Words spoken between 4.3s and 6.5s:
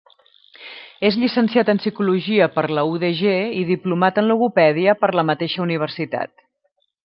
Logopèdia per la mateixa Universitat.